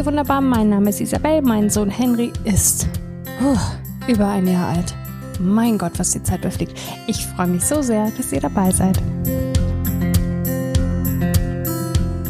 [0.00, 2.88] ihr wunderbar, mein Name ist Isabel, mein Sohn Henry ist
[3.42, 4.94] uh, über ein Jahr alt.
[5.38, 6.72] Mein Gott, was die Zeit durchfliegt.
[7.06, 8.98] Ich freue mich so sehr, dass ihr dabei seid.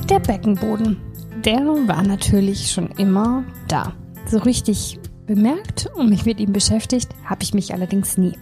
[0.08, 0.96] Der Beckenboden,
[1.44, 3.92] der war natürlich schon immer da.
[4.26, 8.32] So richtig bemerkt und mich mit ihm beschäftigt habe ich mich allerdings nie.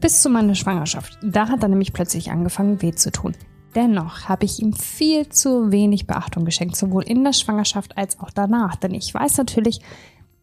[0.00, 1.18] Bis zu meiner Schwangerschaft.
[1.22, 3.34] Da hat er nämlich plötzlich angefangen weh zu tun.
[3.76, 8.30] Dennoch habe ich ihm viel zu wenig Beachtung geschenkt, sowohl in der Schwangerschaft als auch
[8.30, 8.74] danach.
[8.76, 9.80] Denn ich weiß natürlich,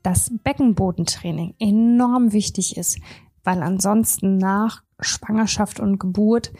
[0.03, 2.99] dass Beckenbodentraining enorm wichtig ist,
[3.43, 6.53] weil ansonsten nach Schwangerschaft und Geburt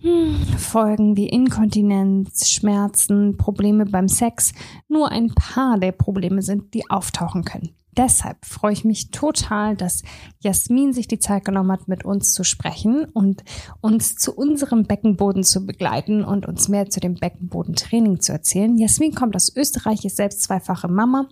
[0.00, 4.52] hm, Folgen wie Inkontinenz, Schmerzen, Probleme beim Sex
[4.88, 7.70] nur ein paar der Probleme sind, die auftauchen können.
[7.94, 10.02] Deshalb freue ich mich total, dass
[10.40, 13.44] Jasmin sich die Zeit genommen hat, mit uns zu sprechen und
[13.82, 18.78] uns zu unserem Beckenboden zu begleiten und uns mehr zu dem Beckenbodentraining zu erzählen.
[18.78, 21.28] Jasmin kommt aus Österreich, ist selbst zweifache Mama,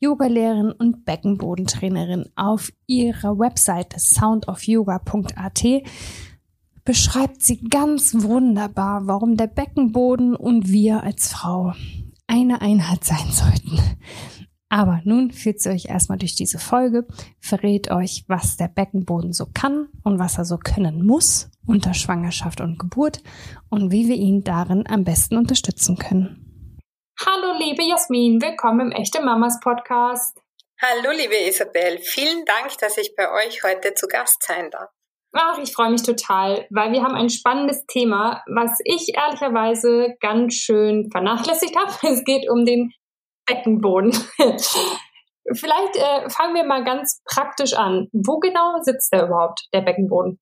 [0.00, 2.26] Yogalehrerin und Beckenbodentrainerin.
[2.36, 5.64] Auf ihrer Webseite soundofyoga.at
[6.84, 11.72] beschreibt sie ganz wunderbar, warum der Beckenboden und wir als Frau
[12.26, 13.78] eine Einheit sein sollten.
[14.72, 17.06] Aber nun führt sie euch erstmal durch diese Folge,
[17.40, 22.62] verrät euch, was der Beckenboden so kann und was er so können muss unter Schwangerschaft
[22.62, 23.22] und Geburt
[23.68, 26.80] und wie wir ihn darin am besten unterstützen können.
[27.20, 30.40] Hallo liebe Jasmin, willkommen im Echte Mamas Podcast.
[30.80, 34.88] Hallo liebe Isabel, vielen Dank, dass ich bei euch heute zu Gast sein darf.
[35.34, 40.54] Ach, ich freue mich total, weil wir haben ein spannendes Thema, was ich ehrlicherweise ganz
[40.54, 41.92] schön vernachlässigt habe.
[42.10, 42.90] Es geht um den
[43.52, 44.12] Beckenboden.
[45.54, 48.08] Vielleicht äh, fangen wir mal ganz praktisch an.
[48.12, 50.40] Wo genau sitzt der überhaupt, der Beckenboden?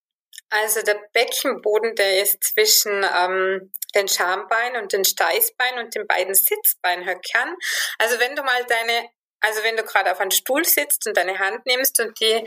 [0.50, 6.34] Also der Beckenboden, der ist zwischen ähm, den Schambein und den Steißbein und den beiden
[6.34, 7.56] Sitzbeinhöckern.
[7.98, 9.08] Also wenn du mal deine,
[9.40, 12.44] also wenn du gerade auf einem Stuhl sitzt und deine Hand nimmst und die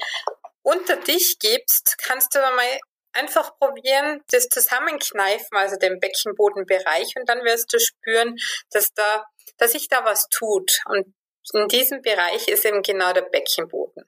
[0.62, 2.80] unter dich gibst, kannst du mal
[3.14, 8.36] einfach probieren, das Zusammenkneifen, also den Beckenbodenbereich, und dann wirst du spüren,
[8.72, 9.26] dass da
[9.58, 10.72] dass sich da was tut.
[10.90, 11.06] Und
[11.54, 14.04] in diesem Bereich ist eben genau der Beckenboden.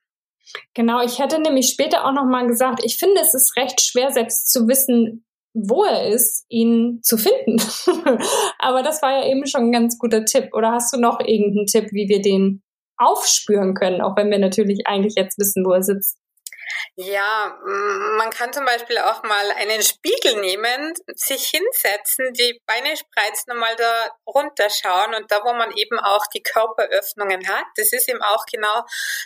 [0.73, 4.51] Genau, ich hätte nämlich später auch nochmal gesagt, ich finde, es ist recht schwer, selbst
[4.51, 7.57] zu wissen, wo er ist, ihn zu finden.
[8.59, 10.49] Aber das war ja eben schon ein ganz guter Tipp.
[10.53, 12.61] Oder hast du noch irgendeinen Tipp, wie wir den
[12.97, 16.17] aufspüren können, auch wenn wir natürlich eigentlich jetzt wissen, wo er sitzt?
[16.95, 17.57] Ja,
[18.17, 23.59] man kann zum Beispiel auch mal einen Spiegel nehmen, sich hinsetzen, die Beine spreizen und
[23.59, 28.21] mal da runterschauen und da, wo man eben auch die Körperöffnungen hat, das ist eben
[28.21, 28.83] auch genau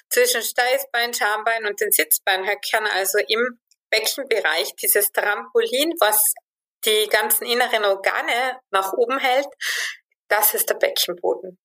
[0.10, 6.34] zwischen Steißbein, Schambein und den Sitzbeinhöckern, also im Beckenbereich, dieses Trampolin, was
[6.86, 9.48] die ganzen inneren Organe nach oben hält,
[10.28, 11.58] das ist der Beckenboden.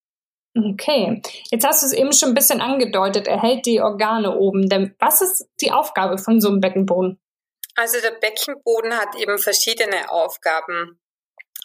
[0.56, 1.20] Okay,
[1.50, 4.68] jetzt hast du es eben schon ein bisschen angedeutet, er hält die Organe oben.
[4.68, 7.20] Denn was ist die Aufgabe von so einem Beckenboden?
[7.74, 11.00] Also der Beckenboden hat eben verschiedene Aufgaben.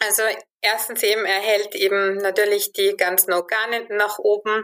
[0.00, 0.22] Also
[0.60, 4.62] erstens eben, er hält eben natürlich die ganzen Organe nach oben.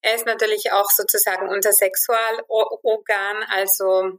[0.00, 4.18] Er ist natürlich auch sozusagen unser Sexualorgan, also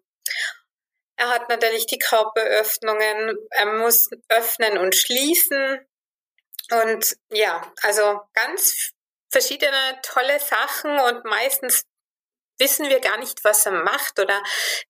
[1.15, 5.79] er hat natürlich die Körperöffnungen, er muss öffnen und schließen.
[6.69, 8.91] Und ja, also ganz
[9.31, 11.83] verschiedene tolle Sachen und meistens
[12.59, 14.41] wissen wir gar nicht, was er macht oder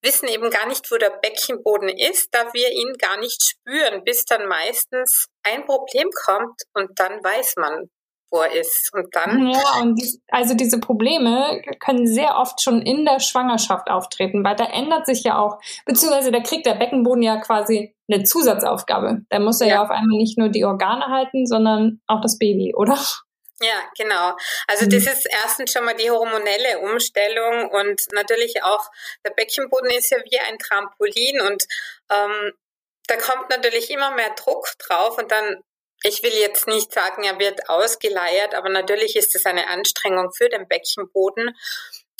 [0.02, 4.24] wissen eben gar nicht, wo der Beckenboden ist, da wir ihn gar nicht spüren, bis
[4.24, 7.88] dann meistens ein Problem kommt und dann weiß man,
[8.30, 8.90] wo er ist.
[8.94, 9.50] Und dann.
[9.50, 14.64] Ja, und also diese Probleme können sehr oft schon in der Schwangerschaft auftreten, weil da
[14.64, 19.22] ändert sich ja auch, beziehungsweise da kriegt der Beckenboden ja quasi eine Zusatzaufgabe.
[19.28, 22.38] Da muss er ja, ja auf einmal nicht nur die Organe halten, sondern auch das
[22.38, 22.98] Baby, oder?
[23.60, 24.36] Ja, genau.
[24.68, 25.08] Also das mhm.
[25.08, 28.88] ist erstens schon mal die hormonelle Umstellung und natürlich auch
[29.24, 31.64] der Beckenboden ist ja wie ein Trampolin und
[32.10, 32.52] ähm,
[33.08, 35.64] da kommt natürlich immer mehr Druck drauf und dann,
[36.04, 40.48] ich will jetzt nicht sagen, er wird ausgeleiert, aber natürlich ist es eine Anstrengung für
[40.48, 41.56] den Beckenboden.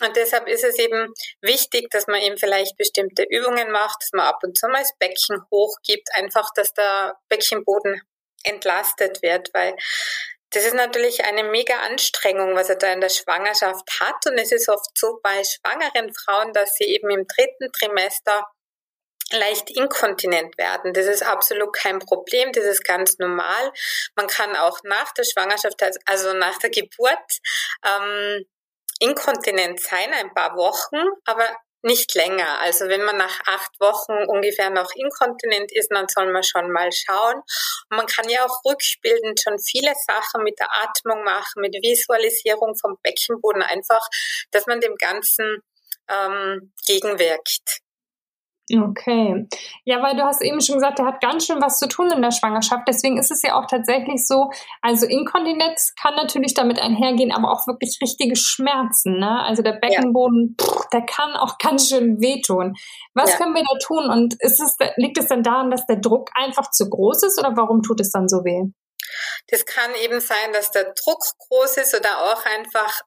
[0.01, 4.27] Und deshalb ist es eben wichtig, dass man eben vielleicht bestimmte Übungen macht, dass man
[4.27, 8.01] ab und zu mal das Becken hochgibt, einfach, dass der Beckenboden
[8.45, 9.77] entlastet wird, weil
[10.51, 14.27] das ist natürlich eine mega Anstrengung, was er da in der Schwangerschaft hat.
[14.27, 18.47] Und es ist oft so bei schwangeren Frauen, dass sie eben im dritten Trimester
[19.31, 20.95] leicht inkontinent werden.
[20.95, 23.73] Das ist absolut kein Problem, das ist ganz normal.
[24.17, 27.41] Man kann auch nach der Schwangerschaft, also nach der Geburt,
[27.85, 28.47] ähm,
[29.01, 31.47] inkontinent sein, ein paar Wochen, aber
[31.83, 32.61] nicht länger.
[32.61, 36.91] Also wenn man nach acht Wochen ungefähr noch inkontinent ist, dann soll man schon mal
[36.93, 37.37] schauen.
[37.91, 42.77] Und man kann ja auch rückbildend schon viele Sachen mit der Atmung machen, mit Visualisierung
[42.77, 44.07] vom Beckenboden, einfach,
[44.51, 45.63] dass man dem Ganzen
[46.09, 47.81] ähm, gegenwirkt.
[48.71, 49.47] Okay.
[49.85, 52.21] Ja, weil du hast eben schon gesagt, er hat ganz schön was zu tun in
[52.21, 52.83] der Schwangerschaft.
[52.87, 54.51] Deswegen ist es ja auch tatsächlich so,
[54.83, 59.19] also Inkontinenz kann natürlich damit einhergehen, aber auch wirklich richtige Schmerzen.
[59.19, 59.43] Ne?
[59.43, 60.67] Also der Beckenboden, ja.
[60.67, 62.75] pff, der kann auch ganz schön wehtun.
[63.15, 63.37] Was ja.
[63.39, 64.11] können wir da tun?
[64.11, 67.57] Und ist es, liegt es dann daran, dass der Druck einfach zu groß ist oder
[67.57, 68.71] warum tut es dann so weh?
[69.49, 73.03] Das kann eben sein, dass der Druck groß ist oder auch einfach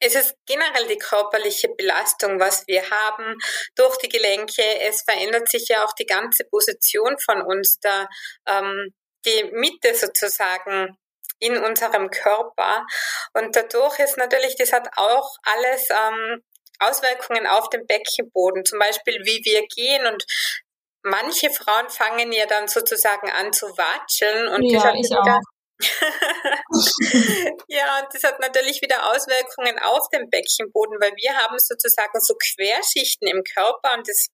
[0.00, 3.36] es ist generell die körperliche Belastung, was wir haben
[3.76, 4.62] durch die Gelenke.
[4.80, 8.08] Es verändert sich ja auch die ganze Position von uns, da
[8.46, 8.94] ähm,
[9.26, 10.96] die Mitte sozusagen
[11.38, 12.86] in unserem Körper.
[13.34, 16.42] Und dadurch ist natürlich, das hat auch alles ähm,
[16.78, 20.24] Auswirkungen auf den Beckenboden, zum Beispiel wie wir gehen und
[21.02, 25.42] manche Frauen fangen ja dann sozusagen an zu watscheln und ja, das hat.
[27.68, 32.34] ja, und das hat natürlich wieder Auswirkungen auf den Beckenboden, weil wir haben sozusagen so
[32.34, 34.28] Querschichten im Körper und das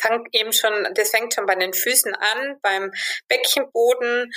[0.00, 2.92] fängt eben schon, das fängt schon bei den Füßen an, beim
[3.28, 4.32] Beckenboden,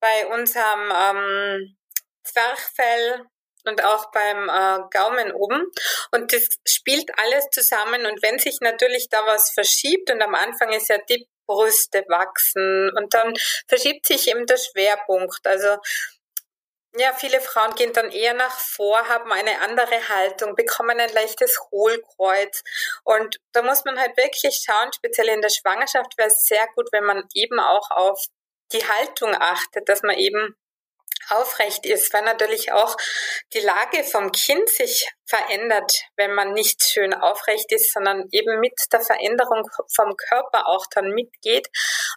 [0.00, 1.76] bei unserem ähm,
[2.24, 3.26] Zwerchfell
[3.64, 5.66] und auch beim äh, Gaumen oben.
[6.12, 8.06] Und das spielt alles zusammen.
[8.06, 12.90] Und wenn sich natürlich da was verschiebt, und am Anfang ist ja die Brüste wachsen
[12.96, 13.34] und dann
[13.68, 15.46] verschiebt sich eben der Schwerpunkt.
[15.46, 15.76] Also
[16.94, 21.58] ja, viele Frauen gehen dann eher nach vor, haben eine andere Haltung, bekommen ein leichtes
[21.70, 22.62] Hohlkreuz.
[23.04, 26.88] Und da muss man halt wirklich schauen, speziell in der Schwangerschaft wäre es sehr gut,
[26.92, 28.22] wenn man eben auch auf
[28.72, 30.54] die Haltung achtet, dass man eben
[31.32, 32.96] aufrecht ist, weil natürlich auch
[33.52, 38.74] die Lage vom Kind sich verändert, wenn man nicht schön aufrecht ist, sondern eben mit
[38.92, 39.62] der Veränderung
[39.94, 41.68] vom Körper auch dann mitgeht.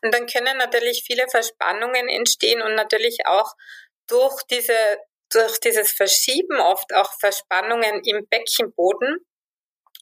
[0.02, 3.54] Und dann können natürlich viele Verspannungen entstehen und natürlich auch
[4.08, 4.76] durch diese
[5.32, 9.26] durch dieses Verschieben oft auch Verspannungen im Beckenboden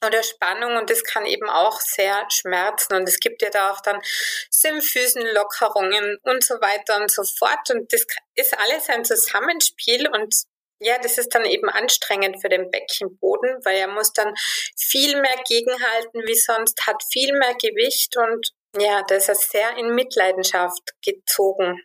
[0.04, 3.82] oder Spannung und das kann eben auch sehr schmerzen und es gibt ja da auch
[3.82, 4.02] dann
[4.50, 8.06] Symphysenlockerungen und so weiter und so fort und das
[8.36, 10.34] ist alles ein Zusammenspiel und
[10.80, 14.34] ja, das ist dann eben anstrengend für den Beckenboden, weil er muss dann
[14.76, 19.78] viel mehr gegenhalten wie sonst, hat viel mehr Gewicht und ja, da ist er sehr
[19.78, 21.82] in Mitleidenschaft gezogen.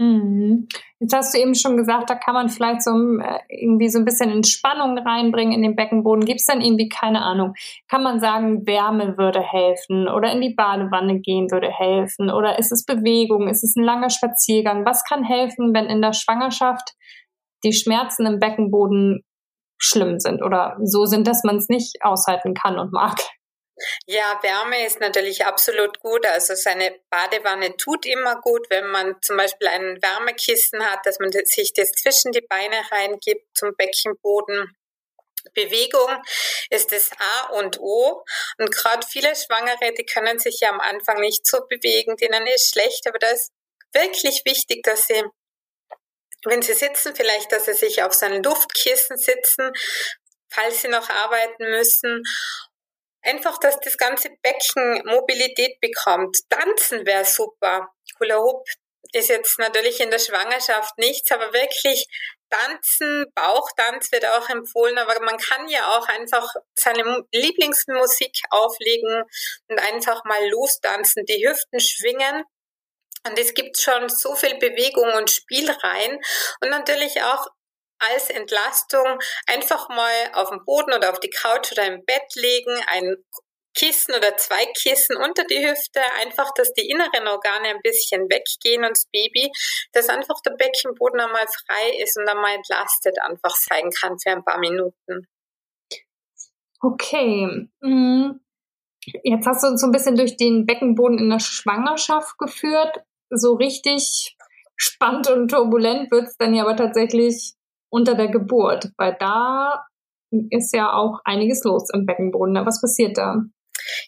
[0.00, 0.68] Mhm.
[1.00, 4.04] Jetzt hast du eben schon gesagt, da kann man vielleicht so äh, irgendwie so ein
[4.04, 6.24] bisschen Entspannung reinbringen in den Beckenboden.
[6.24, 7.54] Gibt es dann irgendwie, keine Ahnung,
[7.88, 12.70] kann man sagen, Wärme würde helfen oder in die Badewanne gehen würde helfen oder ist
[12.70, 14.86] es Bewegung, ist es ein langer Spaziergang?
[14.86, 16.94] Was kann helfen, wenn in der Schwangerschaft
[17.64, 19.24] die Schmerzen im Beckenboden
[19.78, 23.18] schlimm sind oder so sind, dass man es nicht aushalten kann und mag?
[24.06, 26.26] Ja, Wärme ist natürlich absolut gut.
[26.26, 31.30] Also seine Badewanne tut immer gut, wenn man zum Beispiel ein Wärmekissen hat, dass man
[31.32, 34.76] sich das zwischen die Beine reingibt zum Beckenboden.
[35.54, 36.22] Bewegung
[36.70, 38.24] ist das A und O.
[38.58, 42.72] Und gerade viele Schwangere, die können sich ja am Anfang nicht so bewegen, denen ist
[42.72, 43.52] schlecht, aber da ist
[43.92, 45.24] wirklich wichtig, dass sie
[46.44, 49.72] wenn sie sitzen, vielleicht, dass sie sich auf so ein Luftkissen sitzen,
[50.48, 52.22] falls sie noch arbeiten müssen
[53.28, 56.36] Einfach, dass das ganze Becken Mobilität bekommt.
[56.48, 57.88] Tanzen wäre super.
[58.18, 58.66] Hula Hoop
[59.12, 62.06] ist jetzt natürlich in der Schwangerschaft nichts, aber wirklich
[62.50, 69.24] Tanzen, Bauchtanz wird auch empfohlen, aber man kann ja auch einfach seine Lieblingsmusik auflegen
[69.68, 72.44] und einfach mal lostanzen, die Hüften schwingen.
[73.26, 76.18] Und es gibt schon so viel Bewegung und Spiel rein
[76.62, 77.48] und natürlich auch
[77.98, 82.76] als Entlastung einfach mal auf dem Boden oder auf die Couch oder im Bett legen,
[82.88, 83.16] ein
[83.74, 88.82] Kissen oder zwei Kissen unter die Hüfte, einfach, dass die inneren Organe ein bisschen weggehen
[88.82, 89.52] und das Baby,
[89.92, 94.44] dass einfach der Beckenboden einmal frei ist und einmal entlastet einfach sein kann für ein
[94.44, 95.28] paar Minuten.
[96.80, 97.68] Okay.
[97.80, 98.40] Mm.
[99.22, 103.04] Jetzt hast du uns so ein bisschen durch den Beckenboden in der Schwangerschaft geführt.
[103.30, 104.36] So richtig
[104.76, 107.54] spannend und turbulent wird es dann ja aber tatsächlich
[107.90, 109.86] unter der Geburt, weil da
[110.50, 112.54] ist ja auch einiges los im Beckenboden.
[112.66, 113.36] Was passiert da?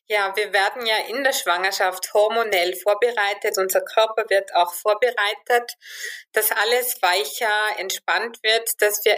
[0.09, 3.57] Ja, wir werden ja in der Schwangerschaft hormonell vorbereitet.
[3.57, 5.73] Unser Körper wird auch vorbereitet,
[6.33, 9.17] dass alles weicher, entspannt wird, dass wir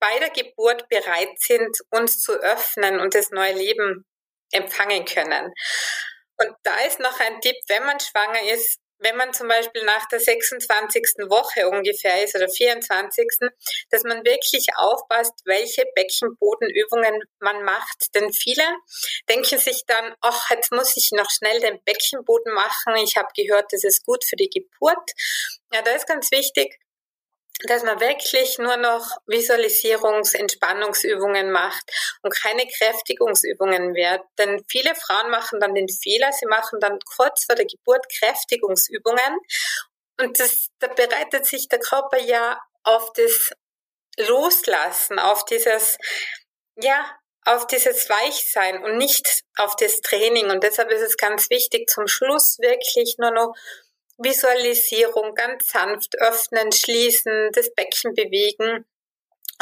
[0.00, 4.04] bei der Geburt bereit sind, uns zu öffnen und das neue Leben
[4.50, 5.52] empfangen können.
[6.38, 10.06] Und da ist noch ein Tipp, wenn man schwanger ist, wenn man zum Beispiel nach
[10.08, 11.28] der 26.
[11.28, 13.26] Woche ungefähr ist oder 24.,
[13.90, 18.14] dass man wirklich aufpasst, welche Beckenbodenübungen man macht.
[18.14, 18.64] Denn viele
[19.28, 22.96] denken sich dann, ach, jetzt muss ich noch schnell den Beckenboden machen.
[22.96, 25.10] Ich habe gehört, das ist gut für die Geburt.
[25.72, 26.78] Ja, da ist ganz wichtig,
[27.68, 31.84] dass man wirklich nur noch Visualisierungs-, Entspannungsübungen macht
[32.22, 34.22] und keine Kräftigungsübungen mehr.
[34.38, 39.38] Denn viele Frauen machen dann den Fehler, sie machen dann kurz vor der Geburt Kräftigungsübungen
[40.18, 43.52] und das, da bereitet sich der Körper ja auf das
[44.18, 45.98] Loslassen, auf dieses,
[46.76, 47.04] ja,
[47.44, 50.50] auf dieses Weichsein und nicht auf das Training.
[50.50, 53.54] Und deshalb ist es ganz wichtig, zum Schluss wirklich nur noch
[54.22, 58.84] Visualisierung ganz sanft öffnen, schließen, das Becken bewegen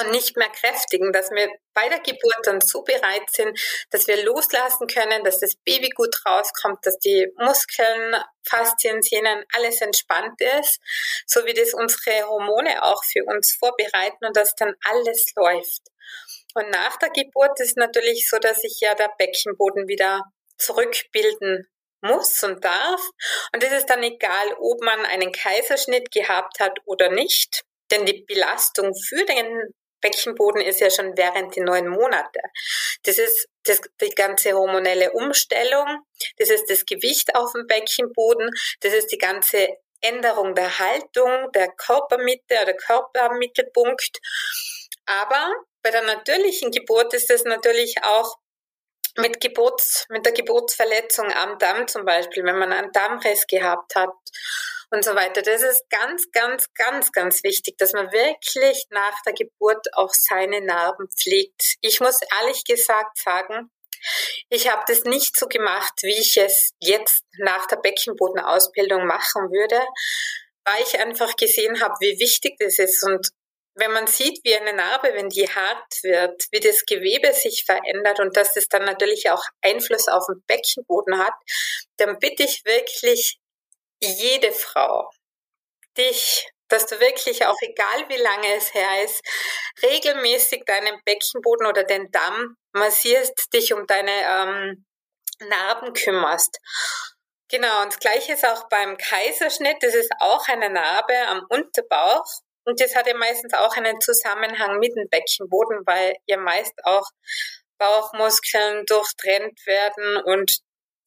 [0.00, 3.58] und nicht mehr kräftigen, dass wir bei der Geburt dann so bereit sind,
[3.90, 9.80] dass wir loslassen können, dass das Baby gut rauskommt, dass die Muskeln, Faszien, Sehnen, alles
[9.80, 10.80] entspannt ist,
[11.26, 15.82] so wie das unsere Hormone auch für uns vorbereiten und dass dann alles läuft.
[16.54, 20.24] Und nach der Geburt ist natürlich so, dass sich ja der Beckenboden wieder
[20.58, 21.68] zurückbilden
[22.02, 23.00] muss und darf.
[23.54, 28.24] Und es ist dann egal, ob man einen Kaiserschnitt gehabt hat oder nicht, denn die
[28.26, 32.40] Belastung für den Beckenboden ist ja schon während die neun Monate.
[33.04, 36.04] Das ist das, die ganze hormonelle Umstellung,
[36.38, 39.68] das ist das Gewicht auf dem Beckenboden, das ist die ganze
[40.00, 44.18] Änderung der Haltung, der Körpermitte oder Körpermittelpunkt.
[45.06, 45.52] Aber
[45.82, 48.36] bei der natürlichen Geburt ist es natürlich auch
[49.20, 54.12] mit Geburts, mit der Geburtsverletzung am Damm zum Beispiel, wenn man einen Dammriss gehabt hat
[54.90, 55.42] und so weiter.
[55.42, 60.60] Das ist ganz, ganz, ganz, ganz wichtig, dass man wirklich nach der Geburt auch seine
[60.60, 61.76] Narben pflegt.
[61.80, 63.70] Ich muss ehrlich gesagt sagen,
[64.48, 69.80] ich habe das nicht so gemacht, wie ich es jetzt nach der Beckenbodenausbildung machen würde,
[70.64, 73.28] weil ich einfach gesehen habe, wie wichtig das ist und
[73.80, 78.20] wenn man sieht, wie eine Narbe, wenn die hart wird, wie das Gewebe sich verändert
[78.20, 81.34] und dass es dann natürlich auch Einfluss auf den Beckenboden hat,
[81.96, 83.38] dann bitte ich wirklich
[84.00, 85.10] jede Frau,
[85.96, 89.22] dich, dass du wirklich auch egal wie lange es her ist,
[89.82, 94.86] regelmäßig deinen Beckenboden oder den Damm massierst, dich um deine ähm,
[95.40, 96.58] Narben kümmerst.
[97.48, 99.78] Genau, und das gleiche ist auch beim Kaiserschnitt.
[99.80, 102.24] Das ist auch eine Narbe am Unterbauch.
[102.70, 107.08] Und das hat ja meistens auch einen Zusammenhang mit dem Beckenboden, weil ja meist auch
[107.78, 110.60] Bauchmuskeln durchtrennt werden und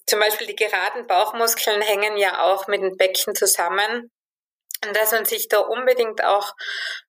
[0.06, 4.12] zum Beispiel die geraden Bauchmuskeln hängen ja auch mit dem Becken zusammen.
[4.86, 6.52] Und dass man sich da unbedingt auch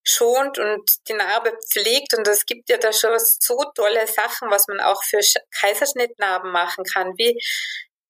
[0.04, 2.14] schont und die Narbe pflegt.
[2.16, 5.18] Und es gibt ja da schon so tolle Sachen, was man auch für
[5.58, 7.36] Kaiserschnittnarben machen kann, wie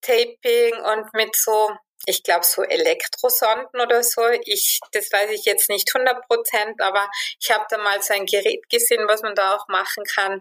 [0.03, 1.71] Taping und mit so
[2.07, 4.23] ich glaube, so Elektrosonden oder so.
[4.45, 7.09] Ich, das weiß ich jetzt nicht 100 Prozent, aber
[7.41, 10.41] ich habe da mal so ein Gerät gesehen, was man da auch machen kann.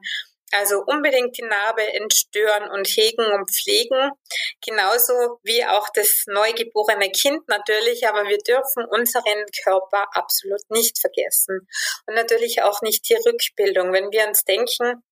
[0.51, 4.11] Also unbedingt die Narbe entstören und hegen und pflegen.
[4.63, 11.67] Genauso wie auch das neugeborene Kind natürlich, aber wir dürfen unseren Körper absolut nicht vergessen.
[12.05, 13.93] Und natürlich auch nicht die Rückbildung.
[13.93, 15.03] Wenn wir uns denken,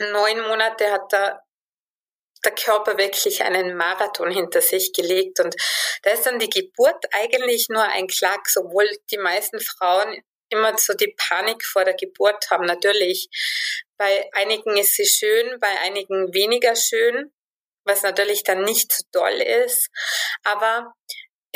[0.00, 1.43] neun Monate hat da
[2.44, 5.54] der Körper wirklich einen Marathon hinter sich gelegt und
[6.02, 10.94] da ist dann die Geburt eigentlich nur ein Klack, obwohl die meisten Frauen immer so
[10.94, 12.66] die Panik vor der Geburt haben.
[12.66, 13.28] Natürlich,
[13.96, 17.32] bei einigen ist sie schön, bei einigen weniger schön,
[17.84, 19.90] was natürlich dann nicht so doll ist.
[20.42, 20.94] Aber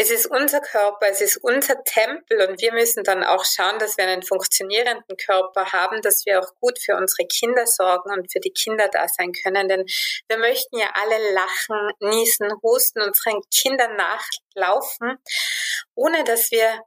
[0.00, 3.96] es ist unser Körper, es ist unser Tempel und wir müssen dann auch schauen, dass
[3.96, 8.38] wir einen funktionierenden Körper haben, dass wir auch gut für unsere Kinder sorgen und für
[8.38, 9.68] die Kinder da sein können.
[9.68, 9.84] Denn
[10.28, 15.18] wir möchten ja alle lachen, niesen, husten, unseren Kindern nachlaufen,
[15.96, 16.80] ohne dass wir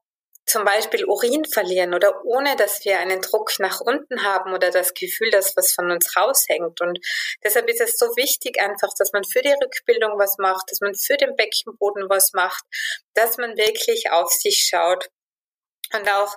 [0.52, 4.94] zum Beispiel Urin verlieren oder ohne, dass wir einen Druck nach unten haben oder das
[4.94, 6.82] Gefühl, dass was von uns raushängt.
[6.82, 7.00] Und
[7.42, 10.94] deshalb ist es so wichtig einfach, dass man für die Rückbildung was macht, dass man
[10.94, 12.66] für den Beckenboden was macht,
[13.14, 15.08] dass man wirklich auf sich schaut.
[15.94, 16.36] Und auch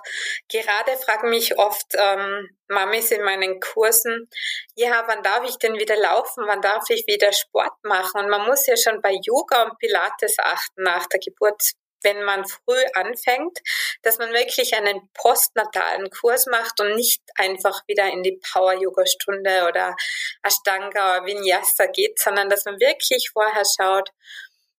[0.49, 4.29] gerade fragen mich oft ähm, Mamis in meinen Kursen,
[4.75, 6.45] ja, wann darf ich denn wieder laufen?
[6.47, 8.21] Wann darf ich wieder Sport machen?
[8.21, 11.61] Und man muss ja schon bei Yoga und Pilates achten nach der Geburt
[12.05, 13.59] wenn man früh anfängt,
[14.03, 19.95] dass man wirklich einen postnatalen Kurs macht und nicht einfach wieder in die Power-Yoga-Stunde oder
[20.43, 24.09] Ashtanga oder Vinyasa geht, sondern dass man wirklich vorher schaut,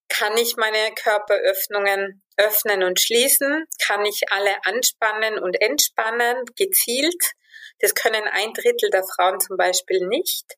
[0.09, 3.67] kann ich meine Körperöffnungen öffnen und schließen?
[3.85, 7.33] Kann ich alle anspannen und entspannen, gezielt?
[7.81, 10.55] Das können ein Drittel der Frauen zum Beispiel nicht.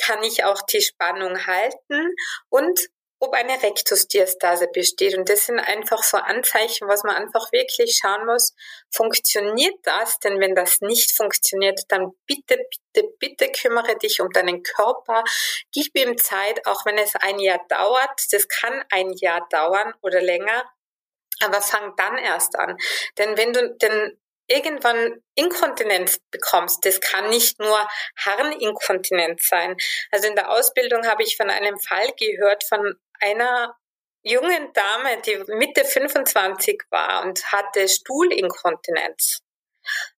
[0.00, 2.14] Kann ich auch die Spannung halten?
[2.48, 2.88] Und
[3.26, 5.16] ob eine Rektusdiastase besteht.
[5.16, 8.54] Und das sind einfach so Anzeichen, was man einfach wirklich schauen muss,
[8.90, 10.18] funktioniert das?
[10.20, 12.58] Denn wenn das nicht funktioniert, dann bitte,
[12.92, 15.24] bitte, bitte kümmere dich um deinen Körper.
[15.72, 18.20] Gib ihm Zeit, auch wenn es ein Jahr dauert.
[18.30, 20.64] Das kann ein Jahr dauern oder länger.
[21.42, 22.76] Aber fang dann erst an.
[23.18, 24.18] Denn wenn du, denn
[24.48, 29.76] irgendwann Inkontinenz bekommst, das kann nicht nur Harninkontinenz sein.
[30.10, 33.76] Also in der Ausbildung habe ich von einem Fall gehört von einer
[34.22, 39.40] jungen Dame, die Mitte 25 war und hatte Stuhlinkontinenz.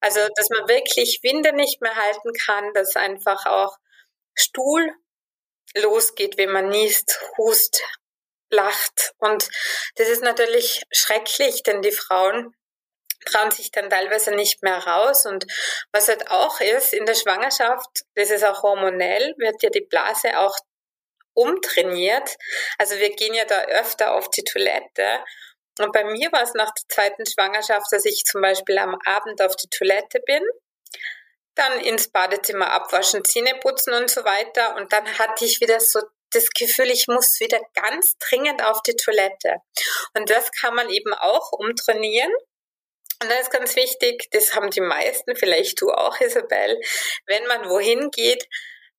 [0.01, 3.77] Also, dass man wirklich Winde nicht mehr halten kann, dass einfach auch
[4.35, 4.91] Stuhl
[5.75, 7.83] losgeht, wenn man niest, hust,
[8.51, 9.13] lacht.
[9.19, 9.49] Und
[9.97, 12.55] das ist natürlich schrecklich, denn die Frauen
[13.27, 15.27] trauen sich dann teilweise nicht mehr raus.
[15.27, 15.45] Und
[15.93, 20.39] was halt auch ist, in der Schwangerschaft, das ist auch hormonell, wird ja die Blase
[20.39, 20.57] auch
[21.39, 22.37] umtrainiert.
[22.79, 25.25] Also wir gehen ja da öfter auf die Toilette.
[25.79, 29.41] Und bei mir war es nach der zweiten Schwangerschaft, dass ich zum Beispiel am Abend
[29.41, 30.43] auf die Toilette bin,
[31.55, 34.77] dann ins Badezimmer abwaschen, Zähne putzen und so weiter.
[34.77, 38.97] Und dann hatte ich wieder so das Gefühl, ich muss wieder ganz dringend auf die
[38.97, 39.57] Toilette.
[40.15, 42.33] Und das kann man eben auch umtrainieren.
[43.23, 46.81] Und da ist ganz wichtig, das haben die meisten, vielleicht du auch, Isabel,
[47.27, 48.47] wenn man wohin geht,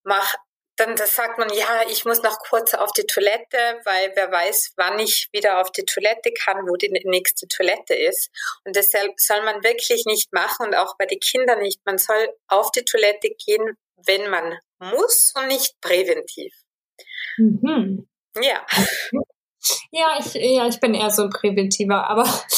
[0.04, 0.36] mach
[0.80, 4.74] dann das sagt man, ja, ich muss noch kurz auf die Toilette, weil wer weiß,
[4.78, 8.30] wann ich wieder auf die Toilette kann, wo die nächste Toilette ist.
[8.66, 11.80] Und deshalb soll man wirklich nicht machen und auch bei den Kindern nicht.
[11.86, 16.54] Man soll auf die Toilette gehen, wenn man muss und nicht präventiv.
[17.38, 18.08] Mhm.
[18.42, 18.66] Ja.
[19.92, 22.24] Ja, ich, ja, ich bin eher so ein Präventiver, aber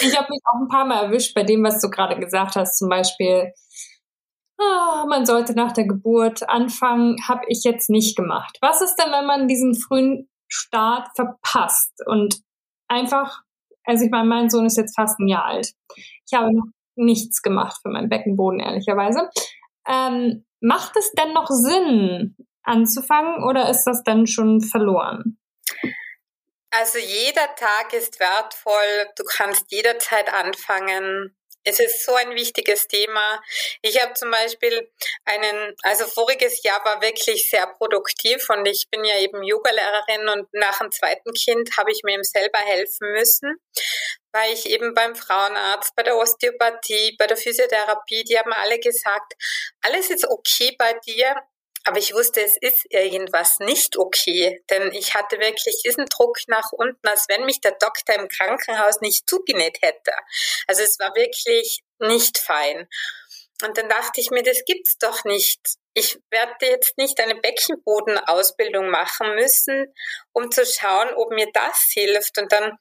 [0.00, 2.78] ich habe mich auch ein paar Mal erwischt bei dem, was du gerade gesagt hast.
[2.78, 3.52] Zum Beispiel,
[4.58, 8.58] oh, man sollte nach der Geburt anfangen, habe ich jetzt nicht gemacht.
[8.60, 12.40] Was ist denn, wenn man diesen frühen Start verpasst und
[12.88, 13.42] einfach,
[13.84, 15.72] also ich meine, mein Sohn ist jetzt fast ein Jahr alt.
[15.96, 19.30] Ich habe noch nichts gemacht für meinen Beckenboden, ehrlicherweise.
[19.86, 25.38] Ähm, macht es denn noch Sinn, anzufangen oder ist das dann schon verloren?
[26.70, 29.06] Also jeder Tag ist wertvoll.
[29.16, 31.36] Du kannst jederzeit anfangen.
[31.64, 33.42] Es ist so ein wichtiges Thema.
[33.80, 34.90] Ich habe zum Beispiel
[35.24, 40.48] einen, also voriges Jahr war wirklich sehr produktiv und ich bin ja eben Yogalehrerin und
[40.52, 43.56] nach dem zweiten Kind habe ich mir eben selber helfen müssen,
[44.32, 49.32] weil ich eben beim Frauenarzt, bei der Osteopathie, bei der Physiotherapie, die haben alle gesagt,
[49.80, 51.34] alles ist okay bei dir,
[51.84, 56.72] aber ich wusste, es ist irgendwas nicht okay, denn ich hatte wirklich diesen Druck nach
[56.72, 60.12] unten, als wenn mich der Doktor im Krankenhaus nicht zugenäht hätte.
[60.66, 62.88] Also es war wirklich nicht fein.
[63.62, 65.60] Und dann dachte ich mir, das gibt's doch nicht.
[65.92, 69.94] Ich werde jetzt nicht eine Beckenbodenausbildung machen müssen,
[70.32, 72.38] um zu schauen, ob mir das hilft.
[72.38, 72.78] Und dann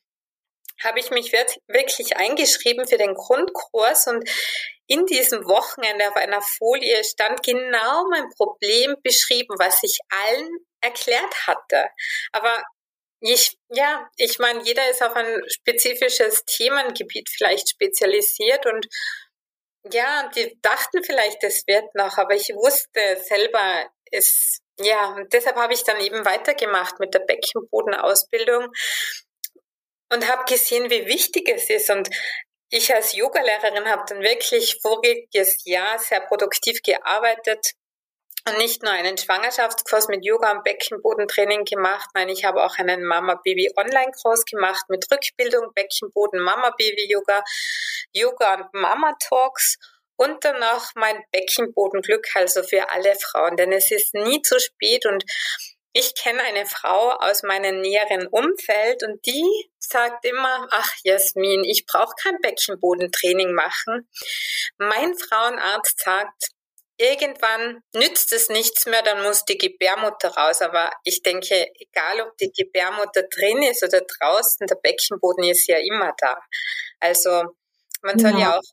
[0.82, 4.28] habe ich mich wirklich eingeschrieben für den Grundkurs und
[4.88, 10.50] in diesem Wochenende auf einer Folie stand genau mein Problem beschrieben, was ich allen
[10.82, 11.88] erklärt hatte.
[12.32, 12.64] Aber
[13.22, 18.86] ich, ja, ich meine, jeder ist auf ein spezifisches Themengebiet vielleicht spezialisiert und
[19.92, 25.56] ja, die dachten vielleicht, es wird noch, aber ich wusste selber, es, ja, und deshalb
[25.56, 28.72] habe ich dann eben weitergemacht mit der Beckenbodenausbildung
[30.12, 31.90] und habe gesehen, wie wichtig es ist.
[31.90, 32.10] Und
[32.70, 37.74] ich als Yogalehrerin habe dann wirklich voriges Jahr sehr produktiv gearbeitet
[38.48, 43.06] und nicht nur einen Schwangerschaftskurs mit Yoga und Beckenbodentraining gemacht, nein, ich habe auch einen
[43.06, 47.44] Mama-Baby-Online-Kurs gemacht mit Rückbildung, Beckenboden, Mama-Baby-Yoga,
[48.12, 49.78] Yoga und Mama-Talks
[50.18, 55.06] und dann auch mein Beckenbodenglück, also für alle Frauen, denn es ist nie zu spät
[55.06, 55.24] und
[55.94, 61.86] ich kenne eine Frau aus meinem näheren Umfeld und die sagt immer, ach Jasmin, ich
[61.86, 64.10] brauche kein Beckenbodentraining machen.
[64.78, 66.50] Mein Frauenarzt sagt,
[66.98, 70.62] irgendwann nützt es nichts mehr, dann muss die Gebärmutter raus.
[70.64, 75.78] Aber ich denke, egal ob die Gebärmutter drin ist oder draußen, der Beckenboden ist ja
[75.78, 76.40] immer da.
[77.00, 77.44] Also
[78.02, 78.64] man soll ja, ja auch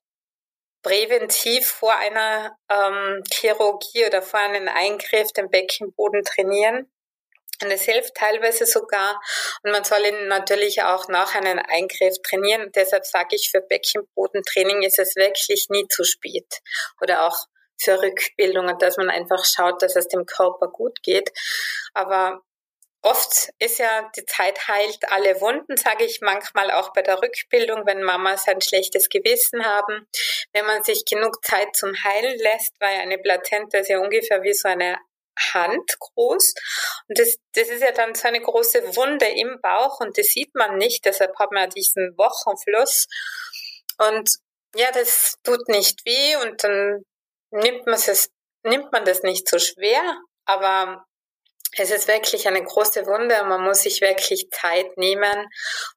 [0.83, 6.91] präventiv vor einer ähm, Chirurgie oder vor einem Eingriff den Beckenboden trainieren.
[7.63, 9.21] Und es hilft teilweise sogar.
[9.63, 12.63] Und man soll ihn natürlich auch nach einem Eingriff trainieren.
[12.63, 16.61] Und deshalb sage ich, für Beckenbodentraining ist es wirklich nie zu spät.
[17.01, 17.47] Oder auch
[17.81, 21.31] für Rückbildungen, dass man einfach schaut, dass es dem Körper gut geht.
[21.95, 22.43] Aber
[23.03, 27.87] oft ist ja die Zeit heilt alle Wunden, sage ich manchmal auch bei der Rückbildung,
[27.87, 30.07] wenn Mamas ein schlechtes Gewissen haben.
[30.53, 34.55] Wenn man sich genug Zeit zum Heilen lässt, weil eine Plazenta ist ja ungefähr wie
[34.55, 34.99] so eine
[35.53, 36.55] Hand groß.
[37.09, 40.55] Und das, das ist ja dann so eine große Wunde im Bauch und das sieht
[40.55, 41.05] man nicht.
[41.05, 43.07] Deshalb hat man ja diesen Wochenfluss.
[43.99, 44.31] Und
[44.75, 47.05] ja, das tut nicht weh und dann
[47.51, 48.31] nimmt man es,
[48.63, 50.03] nimmt man das nicht so schwer.
[50.45, 51.05] Aber
[51.77, 55.49] es ist wirklich eine große Wunde und man muss sich wirklich Zeit nehmen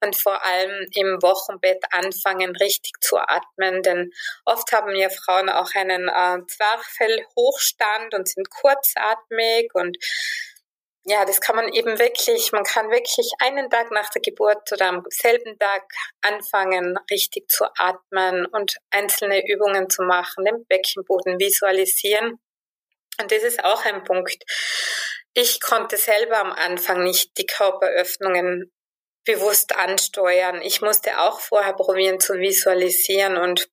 [0.02, 3.82] und vor allem im Wochenbett anfangen, richtig zu atmen.
[3.82, 4.12] Denn
[4.46, 9.98] oft haben ja Frauen auch einen äh, Zwerchfellhochstand und sind kurzatmig und
[11.06, 14.88] ja, das kann man eben wirklich, man kann wirklich einen Tag nach der Geburt oder
[14.88, 15.84] am selben Tag
[16.22, 22.40] anfangen, richtig zu atmen und einzelne Übungen zu machen, den Beckenboden visualisieren.
[23.20, 24.44] Und das ist auch ein Punkt
[25.34, 28.72] ich konnte selber am Anfang nicht die Körperöffnungen
[29.26, 30.62] bewusst ansteuern.
[30.62, 33.70] Ich musste auch vorher probieren zu visualisieren und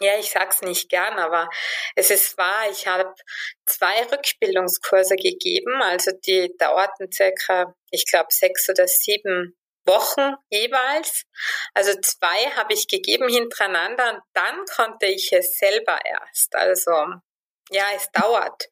[0.00, 1.48] ja, ich sag's nicht gern, aber
[1.94, 3.14] es ist wahr, ich habe
[3.64, 11.24] zwei Rückbildungskurse gegeben, also die dauerten circa, ich glaube, sechs oder sieben Wochen jeweils.
[11.72, 16.54] Also zwei habe ich gegeben hintereinander und dann konnte ich es selber erst.
[16.54, 16.90] Also
[17.70, 18.68] ja, es dauert.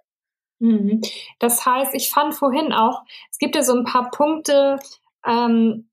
[0.58, 1.00] Mhm.
[1.38, 4.78] Das heißt, ich fand vorhin auch, es gibt ja so ein paar Punkte,
[5.26, 5.88] ähm,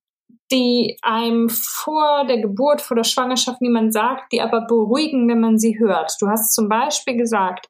[0.51, 5.57] die einem vor der Geburt, vor der Schwangerschaft niemand sagt, die aber beruhigen, wenn man
[5.57, 6.13] sie hört.
[6.19, 7.69] Du hast zum Beispiel gesagt,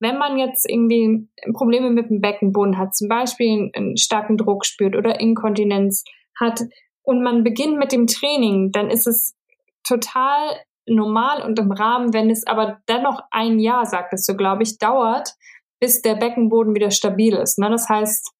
[0.00, 4.96] wenn man jetzt irgendwie Probleme mit dem Beckenboden hat, zum Beispiel einen starken Druck spürt
[4.96, 6.04] oder Inkontinenz
[6.38, 6.62] hat
[7.02, 9.36] und man beginnt mit dem Training, dann ist es
[9.84, 14.78] total normal und im Rahmen, wenn es aber dennoch ein Jahr, sagtest du, glaube ich,
[14.78, 15.34] dauert,
[15.82, 17.58] bis der Beckenboden wieder stabil ist.
[17.58, 17.68] Ne?
[17.68, 18.30] Das heißt,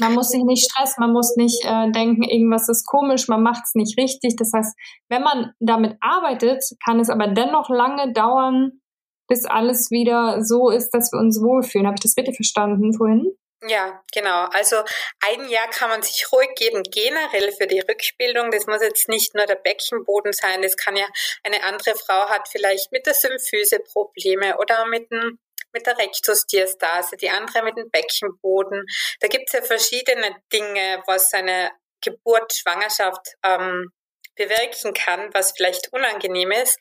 [0.00, 3.62] man muss sich nicht stressen, man muss nicht äh, denken, irgendwas ist komisch, man macht
[3.64, 4.36] es nicht richtig.
[4.36, 4.76] Das heißt,
[5.08, 8.82] wenn man damit arbeitet, kann es aber dennoch lange dauern,
[9.28, 11.86] bis alles wieder so ist, dass wir uns wohlfühlen.
[11.86, 13.32] Habe ich das richtig verstanden vorhin?
[13.66, 14.44] Ja, genau.
[14.52, 14.76] Also
[15.20, 18.50] ein Jahr kann man sich ruhig geben, generell für die Rückbildung.
[18.50, 20.60] Das muss jetzt nicht nur der Beckenboden sein.
[20.60, 21.06] Das kann ja
[21.44, 25.38] eine andere Frau hat vielleicht mit der Symphyse Probleme oder mit dem
[25.72, 28.84] mit der Rektusdiastase, die andere mit dem Beckenboden.
[29.20, 33.92] Da gibt es ja verschiedene Dinge, was eine Geburt, Schwangerschaft ähm,
[34.38, 36.78] bewirken kann, was vielleicht unangenehm ist.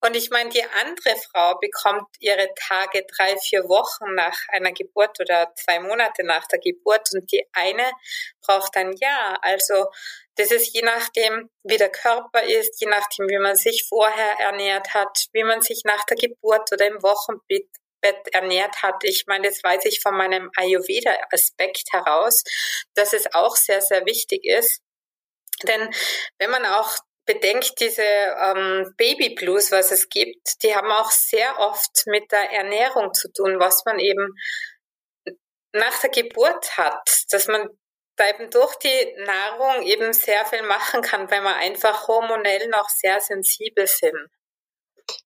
[0.00, 5.20] Und ich meine, die andere Frau bekommt ihre Tage drei, vier Wochen nach einer Geburt
[5.20, 7.92] oder zwei Monate nach der Geburt und die eine
[8.40, 9.38] braucht ein Jahr.
[9.42, 9.86] Also
[10.36, 14.94] das ist je nachdem, wie der Körper ist, je nachdem, wie man sich vorher ernährt
[14.94, 17.68] hat, wie man sich nach der Geburt oder im Wochenbett
[18.04, 19.02] Bett ernährt hat.
[19.02, 22.44] Ich meine, das weiß ich von meinem Ayurveda-Aspekt heraus,
[22.94, 24.82] dass es auch sehr, sehr wichtig ist.
[25.62, 25.88] Denn
[26.38, 31.58] wenn man auch bedenkt, diese ähm, Baby Blues, was es gibt, die haben auch sehr
[31.58, 34.34] oft mit der Ernährung zu tun, was man eben
[35.72, 37.68] nach der Geburt hat, dass man
[38.16, 42.88] da eben durch die Nahrung eben sehr viel machen kann, weil wir einfach hormonell noch
[42.90, 44.28] sehr sensibel sind.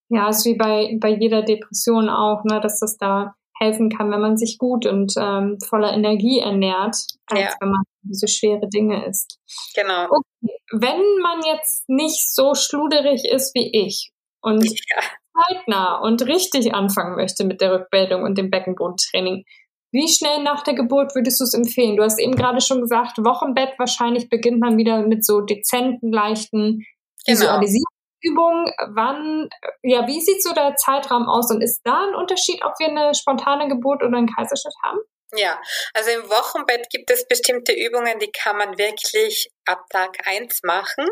[0.09, 4.21] Ja, ist wie bei, bei jeder Depression auch, ne, dass das da helfen kann, wenn
[4.21, 7.55] man sich gut und ähm, voller Energie ernährt, als ja.
[7.61, 9.39] wenn man diese schwere Dinge isst.
[9.75, 10.05] Genau.
[10.05, 10.55] Okay.
[10.73, 15.03] Wenn man jetzt nicht so schluderig ist wie ich und ja.
[15.35, 19.45] zeitnah und richtig anfangen möchte mit der Rückbildung und dem Beckenbodentraining,
[19.91, 21.97] wie schnell nach der Geburt würdest du es empfehlen?
[21.97, 26.85] Du hast eben gerade schon gesagt, Wochenbett wahrscheinlich beginnt man wieder mit so dezenten, leichten
[27.27, 27.41] genau.
[27.41, 29.49] Visualisierungen Übung, wann,
[29.83, 33.15] ja, wie sieht so der Zeitraum aus und ist da ein Unterschied, ob wir eine
[33.15, 34.99] spontane Geburt oder einen Kaiserschnitt haben?
[35.35, 35.61] Ja,
[35.95, 41.07] also im Wochenbett gibt es bestimmte Übungen, die kann man wirklich ab Tag eins machen.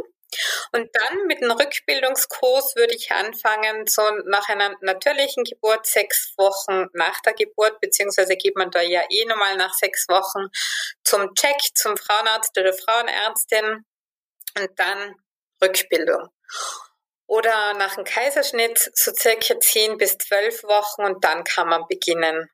[0.73, 6.89] Und dann mit dem Rückbildungskurs würde ich anfangen, so nach einer natürlichen Geburt sechs Wochen
[6.95, 10.49] nach der Geburt, beziehungsweise geht man da ja eh nochmal nach sechs Wochen
[11.05, 13.85] zum Check, zum Frauenarzt oder Frauenärztin
[14.59, 15.15] und dann
[15.63, 16.29] Rückbildung
[17.27, 22.49] oder nach einem Kaiserschnitt so circa 10 bis 12 Wochen und dann kann man beginnen.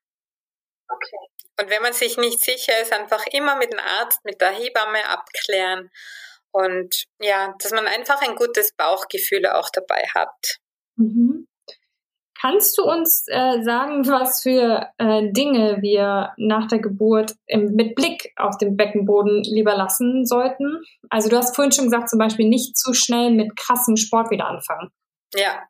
[0.89, 1.19] Okay.
[1.61, 5.09] Und wenn man sich nicht sicher ist, einfach immer mit dem Arzt, mit der Hebamme
[5.09, 5.91] abklären
[6.51, 10.59] und ja, dass man einfach ein gutes Bauchgefühl auch dabei hat.
[10.97, 11.47] Mhm.
[12.43, 17.95] Kannst du uns äh, sagen, was für äh, Dinge wir nach der Geburt im, mit
[17.95, 20.83] Blick auf den Beckenboden lieber lassen sollten?
[21.09, 24.49] Also du hast vorhin schon gesagt, zum Beispiel nicht zu schnell mit krassem Sport wieder
[24.49, 24.91] anfangen.
[25.35, 25.63] Ja.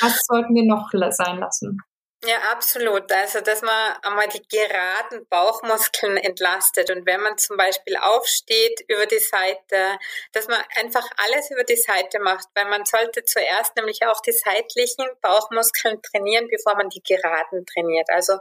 [0.00, 1.80] Was sollten wir noch sein lassen?
[2.26, 3.10] Ja, absolut.
[3.12, 9.04] Also, dass man einmal die geraden Bauchmuskeln entlastet und wenn man zum Beispiel aufsteht über
[9.04, 9.98] die Seite,
[10.32, 14.32] dass man einfach alles über die Seite macht, weil man sollte zuerst nämlich auch die
[14.32, 18.08] seitlichen Bauchmuskeln trainieren, bevor man die geraden trainiert.
[18.10, 18.38] Also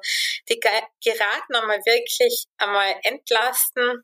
[0.48, 4.04] die geraden einmal wirklich einmal entlasten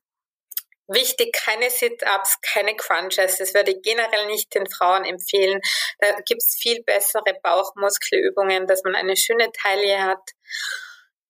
[0.92, 3.38] Wichtig, keine Sit-ups, keine Crunches.
[3.38, 5.62] Das würde ich generell nicht den Frauen empfehlen.
[6.00, 10.32] Da gibt's viel bessere Bauchmuskelübungen, dass man eine schöne Taille hat.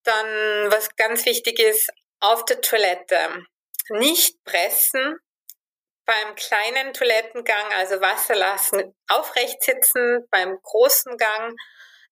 [0.03, 1.89] Dann, was ganz wichtig ist,
[2.21, 3.45] auf der Toilette
[3.89, 5.19] nicht pressen.
[6.05, 10.25] Beim kleinen Toilettengang, also Wasser lassen, aufrecht sitzen.
[10.31, 11.53] Beim großen Gang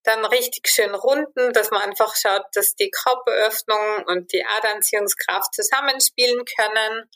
[0.04, 6.44] dann richtig schön runden, dass man einfach schaut, dass die Körperöffnung und die Aderanziehungskraft zusammenspielen
[6.46, 7.10] können.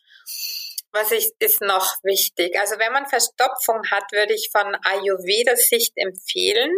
[0.92, 2.60] Was ich, ist noch wichtig?
[2.60, 6.72] Also wenn man Verstopfung hat, würde ich von Ayurveda-Sicht empfehlen,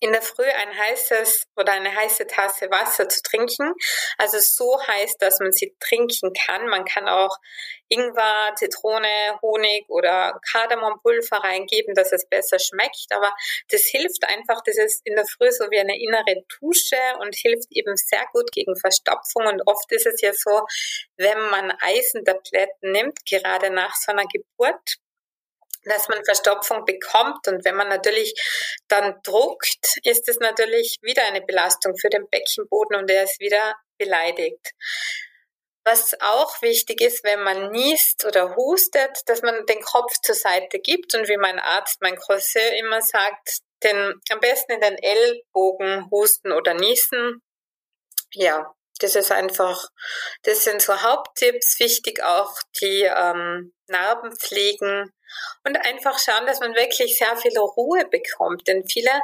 [0.00, 3.74] in der Früh ein heißes oder eine heiße Tasse Wasser zu trinken.
[4.16, 6.66] Also so heiß, dass man sie trinken kann.
[6.68, 7.36] Man kann auch
[7.88, 13.06] Ingwer, Zitrone, Honig oder Kardemompulver reingeben, dass es besser schmeckt.
[13.10, 13.34] Aber
[13.68, 17.68] das hilft einfach, das ist in der Früh so wie eine innere Dusche und hilft
[17.70, 19.46] eben sehr gut gegen Verstopfung.
[19.46, 20.62] Und oft ist es ja so,
[21.16, 24.98] wenn man Eisentabletten nimmt, gerade nach so einer Geburt,
[25.84, 27.46] dass man Verstopfung bekommt.
[27.48, 28.34] Und wenn man natürlich
[28.88, 33.74] dann druckt, ist es natürlich wieder eine Belastung für den Beckenboden und er ist wieder
[33.98, 34.72] beleidigt.
[35.84, 40.78] Was auch wichtig ist, wenn man niest oder hustet, dass man den Kopf zur Seite
[40.78, 46.10] gibt und wie mein Arzt, mein Cousin immer sagt, den, am besten in den Ellbogen
[46.10, 47.42] husten oder niesen.
[48.34, 49.88] Ja, das ist einfach,
[50.42, 51.80] das sind so Haupttipps.
[51.80, 55.12] Wichtig auch die ähm, Narben pflegen
[55.64, 58.66] und einfach schauen, dass man wirklich sehr viel Ruhe bekommt.
[58.68, 59.20] Denn viele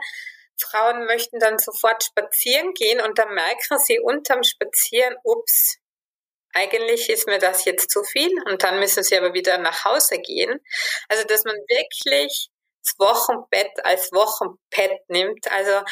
[0.59, 5.79] Frauen möchten dann sofort spazieren gehen und dann merken sie unterm Spazieren, ups,
[6.53, 10.19] eigentlich ist mir das jetzt zu viel und dann müssen sie aber wieder nach Hause
[10.19, 10.59] gehen.
[11.09, 12.49] Also, dass man wirklich
[12.83, 15.51] das Wochenbett als Wochenbett nimmt.
[15.53, 15.83] Also,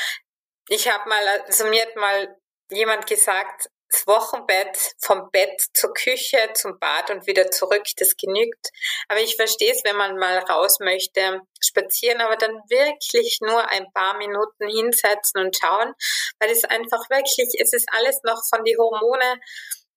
[0.69, 2.35] ich habe mal, also mir hat mal
[2.71, 3.69] jemand gesagt,
[4.07, 8.71] Wochenbett vom Bett zur Küche, zum Bad und wieder zurück, das genügt.
[9.09, 13.87] Aber ich verstehe es, wenn man mal raus möchte, spazieren, aber dann wirklich nur ein
[13.93, 15.93] paar Minuten hinsetzen und schauen,
[16.39, 19.41] weil es einfach wirklich, es ist alles noch von die Hormone,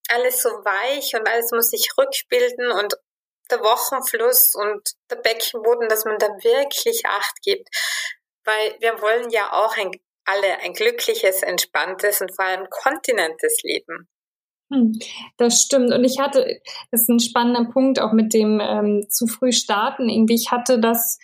[0.09, 2.95] alles so weich und alles muss sich rückbilden und
[3.49, 7.69] der Wochenfluss und der Beckenboden, dass man da wirklich Acht gibt.
[8.43, 9.91] Weil wir wollen ja auch ein
[10.27, 14.07] alle ein glückliches, entspanntes und vor allem kontinentes Leben.
[14.71, 14.99] Hm,
[15.37, 15.93] das stimmt.
[15.93, 16.59] Und ich hatte,
[16.91, 20.09] das ist ein spannender Punkt auch mit dem ähm, zu früh starten.
[20.09, 21.19] Irgendwie, ich hatte das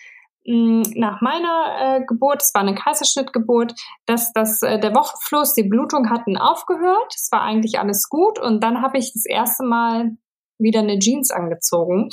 [0.46, 3.74] mh, hm, nach meiner äh, Geburt, es war eine Kaiserschnittgeburt,
[4.06, 7.14] dass das, äh, der Wochenfluss, die Blutung hatten aufgehört.
[7.14, 8.38] Es war eigentlich alles gut.
[8.38, 10.16] Und dann habe ich das erste Mal
[10.58, 12.08] wieder eine Jeans angezogen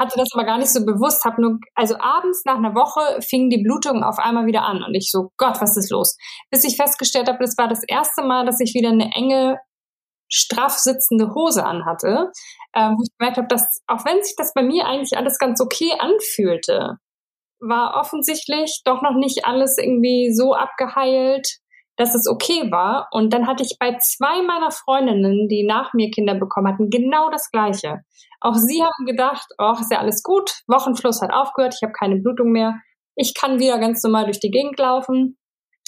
[0.00, 3.50] hatte das aber gar nicht so bewusst, habe nur, also abends nach einer Woche fing
[3.50, 6.16] die Blutung auf einmal wieder an und ich so, Gott, was ist los?
[6.50, 9.58] Bis ich festgestellt habe, das war das erste Mal, dass ich wieder eine enge,
[10.32, 12.30] straff sitzende Hose anhatte,
[12.72, 15.60] äh, wo ich gemerkt habe, dass, auch wenn sich das bei mir eigentlich alles ganz
[15.60, 16.96] okay anfühlte,
[17.58, 21.58] war offensichtlich doch noch nicht alles irgendwie so abgeheilt,
[21.96, 23.08] dass es okay war.
[23.10, 27.30] Und dann hatte ich bei zwei meiner Freundinnen, die nach mir Kinder bekommen hatten, genau
[27.30, 28.00] das Gleiche.
[28.40, 32.16] Auch sie haben gedacht, oh, ist ja alles gut, Wochenfluss hat aufgehört, ich habe keine
[32.16, 32.80] Blutung mehr,
[33.14, 35.36] ich kann wieder ganz normal durch die Gegend laufen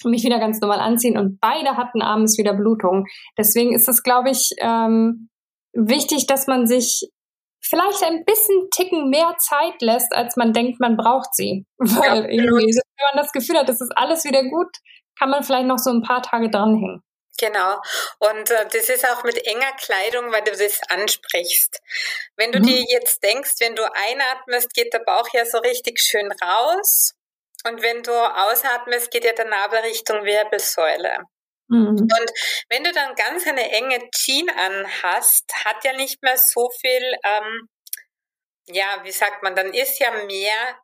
[0.05, 3.07] und mich wieder ganz normal anziehen und beide hatten abends wieder Blutung.
[3.39, 5.31] Deswegen ist es, glaube ich, ähm,
[5.73, 7.09] wichtig, dass man sich
[7.61, 11.65] vielleicht ein bisschen Ticken mehr Zeit lässt, als man denkt, man braucht sie.
[11.79, 14.77] Weil irgendwie, wenn man das Gefühl hat, es ist alles wieder gut,
[15.23, 17.01] kann man vielleicht noch so ein paar Tage dranhängen.
[17.39, 17.81] Genau.
[18.19, 21.81] Und äh, das ist auch mit enger Kleidung, weil du das ansprichst.
[22.37, 22.65] Wenn du mhm.
[22.65, 27.15] dir jetzt denkst, wenn du einatmest, geht der Bauch ja so richtig schön raus.
[27.65, 31.19] Und wenn du ausatmest, geht ja der Nabel Richtung Wirbelsäule.
[31.69, 32.01] Mhm.
[32.01, 32.31] Und
[32.69, 37.69] wenn du dann ganz eine enge Jean anhast, hat ja nicht mehr so viel, ähm,
[38.67, 40.77] ja, wie sagt man, dann ist ja mehr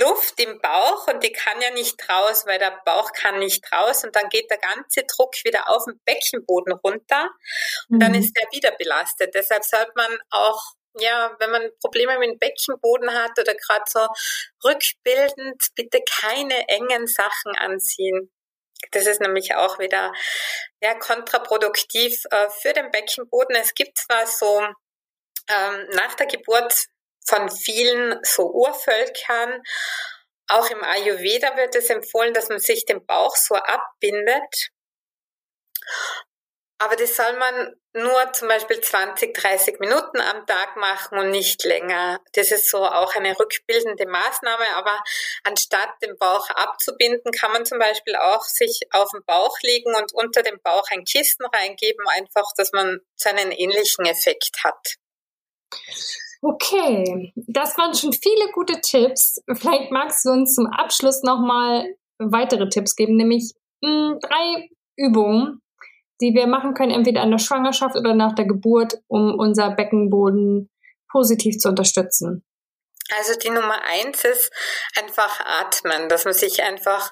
[0.00, 4.04] Luft im Bauch und die kann ja nicht raus, weil der Bauch kann nicht raus
[4.04, 7.30] und dann geht der ganze Druck wieder auf den Beckenboden runter
[7.88, 8.00] und mhm.
[8.00, 9.34] dann ist der wieder belastet.
[9.34, 10.60] Deshalb sollte man auch,
[10.98, 14.06] ja, wenn man Probleme mit dem Beckenboden hat oder gerade so
[14.64, 18.30] rückbildend, bitte keine engen Sachen anziehen.
[18.90, 20.12] Das ist nämlich auch wieder
[20.82, 23.56] ja, kontraproduktiv äh, für den Beckenboden.
[23.56, 24.60] Es gibt zwar so
[25.48, 26.86] ähm, nach der Geburt
[27.26, 29.62] von vielen so Urvölkern.
[30.48, 34.70] auch im Ayurveda wird es empfohlen, dass man sich den Bauch so abbindet.
[36.78, 41.64] Aber das soll man nur zum Beispiel 20, 30 Minuten am Tag machen und nicht
[41.64, 42.20] länger.
[42.32, 44.66] Das ist so auch eine rückbildende Maßnahme.
[44.74, 45.00] Aber
[45.44, 50.12] anstatt den Bauch abzubinden, kann man zum Beispiel auch sich auf den Bauch legen und
[50.12, 54.96] unter dem Bauch ein Kissen reingeben, einfach, dass man so einen ähnlichen Effekt hat.
[56.46, 59.40] Okay, das waren schon viele gute Tipps.
[59.54, 61.86] Vielleicht magst du uns zum Abschluss nochmal
[62.18, 65.62] weitere Tipps geben, nämlich mh, hm, drei Übungen,
[66.20, 70.68] die wir machen können, entweder in der Schwangerschaft oder nach der Geburt, um unser Beckenboden
[71.10, 72.44] positiv zu unterstützen.
[73.16, 74.52] Also die Nummer eins ist
[74.98, 77.10] einfach atmen, dass man sich einfach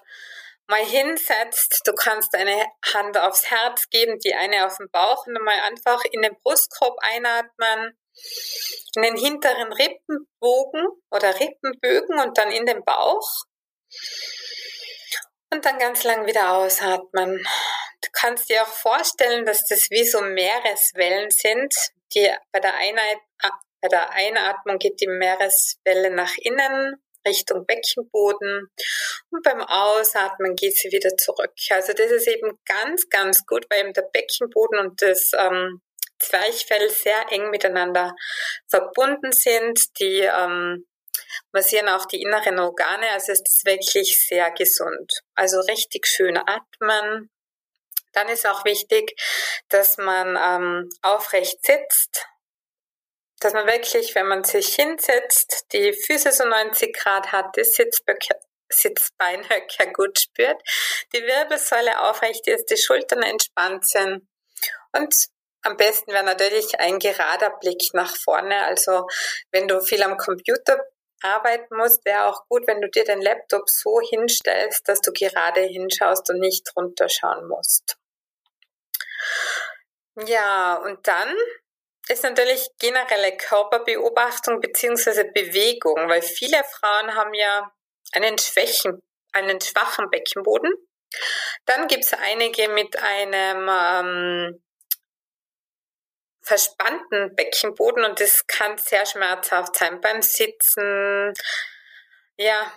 [0.69, 1.81] mal hinsetzt.
[1.87, 6.05] Du kannst eine Hand aufs Herz geben, die eine auf den Bauch und mal einfach
[6.11, 7.97] in den Brustkorb einatmen,
[8.95, 13.45] in den hinteren Rippenbogen oder Rippenbögen und dann in den Bauch.
[15.51, 17.39] Und dann ganz lang wieder ausatmen.
[18.01, 21.75] Du kannst dir auch vorstellen, dass das wie so Meereswellen sind,
[22.15, 23.19] die bei der, Einheit,
[23.81, 28.69] bei der Einatmung geht die Meereswelle nach innen Richtung Beckenboden
[29.31, 31.53] und beim Ausatmen geht sie wieder zurück.
[31.71, 35.81] Also das ist eben ganz, ganz gut, weil eben der Beckenboden und das ähm,
[36.23, 38.15] Zwerchfell sehr eng miteinander
[38.69, 39.99] verbunden sind.
[39.99, 40.87] Die ähm,
[41.53, 45.13] massieren auch die inneren Organe, also ist es wirklich sehr gesund.
[45.35, 47.31] Also richtig schön atmen,
[48.13, 49.15] dann ist auch wichtig,
[49.69, 52.27] dass man ähm, aufrecht sitzt,
[53.41, 58.39] dass man wirklich, wenn man sich hinsetzt, die Füße so 90 Grad hat, die Sitzböcke,
[58.71, 60.61] Sitzbeinhöcker gut spürt,
[61.13, 64.29] die Wirbelsäule aufrecht ist, die Schultern entspannt sind
[64.93, 65.15] und
[65.63, 68.65] am besten wäre natürlich ein gerader Blick nach vorne.
[68.65, 69.07] Also
[69.51, 70.81] wenn du viel am Computer
[71.23, 75.61] arbeiten musst, wäre auch gut, wenn du dir den Laptop so hinstellst, dass du gerade
[75.61, 77.97] hinschaust und nicht runterschauen musst.
[80.27, 81.35] Ja, und dann
[82.09, 87.73] ist natürlich generelle Körperbeobachtung beziehungsweise Bewegung, weil viele Frauen haben ja
[88.13, 89.01] einen schwächen,
[89.33, 90.73] einen schwachen Beckenboden.
[91.67, 94.63] Dann gibt es einige mit einem ähm,
[96.43, 101.33] verspannten Beckenboden und das kann sehr schmerzhaft sein beim Sitzen,
[102.37, 102.73] ja,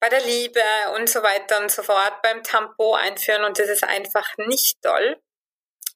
[0.00, 0.60] bei der Liebe
[0.96, 5.21] und so weiter und so fort, beim Tampon einführen und das ist einfach nicht toll.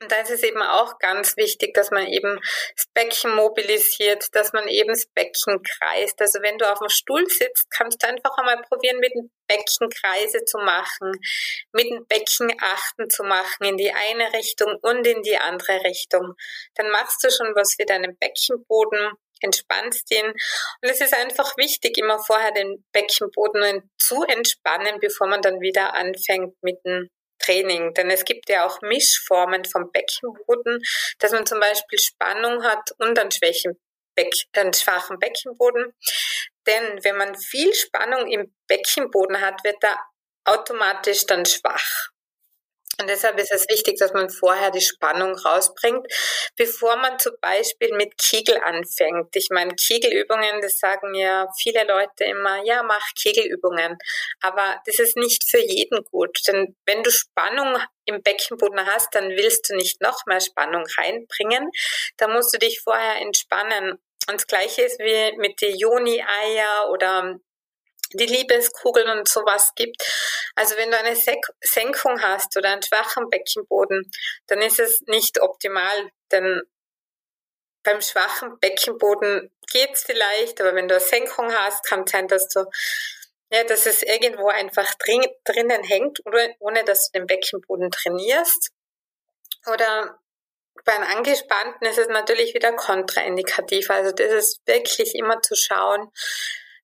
[0.00, 2.38] Und da ist es eben auch ganz wichtig, dass man eben
[2.76, 6.20] das Becken mobilisiert, dass man eben das Becken kreist.
[6.20, 9.88] Also wenn du auf dem Stuhl sitzt, kannst du einfach einmal probieren, mit dem Becken
[9.88, 11.12] Kreise zu machen,
[11.72, 16.34] mit dem Becken Achten zu machen, in die eine Richtung und in die andere Richtung.
[16.74, 20.26] Dann machst du schon was für deinen Beckenboden, entspannst ihn.
[20.26, 25.94] Und es ist einfach wichtig, immer vorher den Beckenboden zu entspannen, bevor man dann wieder
[25.94, 27.08] anfängt mit dem
[27.46, 27.94] Training.
[27.94, 30.82] Denn es gibt ja auch Mischformen vom Beckenboden,
[31.18, 33.80] dass man zum Beispiel Spannung hat und einen, schwächen
[34.14, 35.92] Beck, einen schwachen Beckenboden.
[36.66, 40.00] Denn wenn man viel Spannung im Beckenboden hat, wird er
[40.44, 42.10] automatisch dann schwach.
[42.98, 46.06] Und deshalb ist es wichtig, dass man vorher die Spannung rausbringt,
[46.56, 49.36] bevor man zum Beispiel mit Kegel anfängt.
[49.36, 53.98] Ich meine, Kegelübungen, das sagen ja viele Leute immer, ja, mach Kegelübungen.
[54.40, 56.38] Aber das ist nicht für jeden gut.
[56.46, 61.70] Denn wenn du Spannung im Beckenboden hast, dann willst du nicht noch mehr Spannung reinbringen.
[62.16, 63.98] Da musst du dich vorher entspannen.
[64.28, 67.38] Und das Gleiche ist wie mit den Joni-Eier oder
[68.16, 70.02] die Liebeskugeln und sowas gibt.
[70.54, 74.10] Also wenn du eine Senkung hast oder einen schwachen Beckenboden,
[74.46, 76.62] dann ist es nicht optimal, denn
[77.82, 82.48] beim schwachen Beckenboden geht's vielleicht, aber wenn du eine Senkung hast, kann es sein, dass
[82.48, 82.64] du
[83.50, 86.20] ja, dass es irgendwo einfach drin, drinnen hängt,
[86.58, 88.70] ohne dass du den Beckenboden trainierst.
[89.72, 90.18] Oder
[90.84, 93.90] bei einem Angespannten ist es natürlich wieder kontraindikativ.
[93.90, 96.10] Also das ist wirklich immer zu schauen,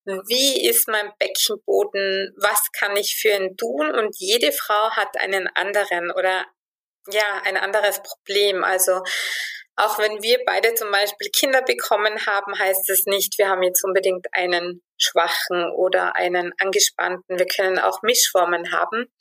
[0.05, 5.47] wie ist mein Beckenboden, was kann ich für ihn tun und jede Frau hat einen
[5.55, 6.45] anderen oder
[7.09, 8.63] ja, ein anderes Problem.
[8.63, 9.01] Also
[9.75, 13.83] auch wenn wir beide zum Beispiel Kinder bekommen haben, heißt es nicht, wir haben jetzt
[13.83, 17.39] unbedingt einen schwachen oder einen angespannten.
[17.39, 19.11] Wir können auch Mischformen haben.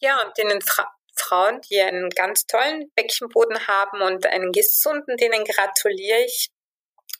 [0.00, 5.44] Ja, und den Fra Frauen, die einen ganz tollen Beckenboden haben und einen gesunden, denen
[5.44, 6.48] gratuliere ich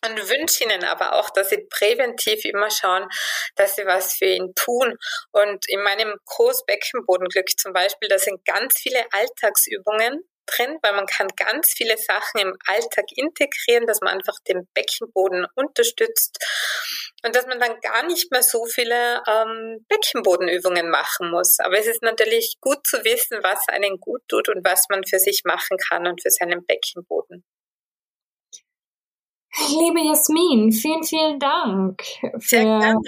[0.04, 3.08] und wünsche ihnen aber auch, dass sie präventiv immer schauen,
[3.56, 4.96] dass sie was für ihn tun.
[5.30, 11.06] Und in meinem Kurs Beckenbodenglück zum Beispiel, da sind ganz viele Alltagsübungen, drin, weil man
[11.06, 16.38] kann ganz viele Sachen im Alltag integrieren, dass man einfach den Beckenboden unterstützt
[17.24, 21.58] und dass man dann gar nicht mehr so viele ähm, Beckenbodenübungen machen muss.
[21.60, 25.18] Aber es ist natürlich gut zu wissen, was einen gut tut und was man für
[25.18, 27.44] sich machen kann und für seinen Beckenboden.
[29.68, 32.02] Liebe Jasmin, vielen, vielen Dank.
[32.20, 33.00] Für, Sehr gerne.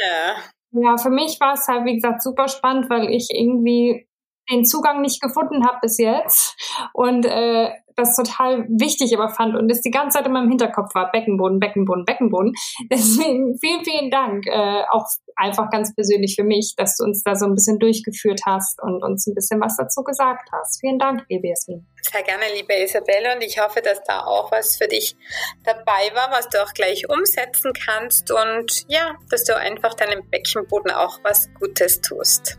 [0.72, 4.06] Ja, für mich war es halt, wie gesagt, super spannend, weil ich irgendwie
[4.50, 6.56] den Zugang nicht gefunden habe bis jetzt
[6.92, 10.94] und äh, das total wichtig aber fand und es die ganze Zeit in meinem Hinterkopf
[10.94, 12.52] war, Beckenboden, Beckenboden, Beckenboden.
[12.90, 17.34] Deswegen vielen, vielen Dank, äh, auch einfach ganz persönlich für mich, dass du uns da
[17.36, 20.80] so ein bisschen durchgeführt hast und uns ein bisschen was dazu gesagt hast.
[20.80, 21.86] Vielen Dank, liebe Jasmin.
[22.02, 25.16] Sehr gerne, liebe Isabelle, und ich hoffe, dass da auch was für dich
[25.64, 30.90] dabei war, was du auch gleich umsetzen kannst und ja, dass du einfach deinem Beckenboden
[30.90, 32.58] auch was Gutes tust.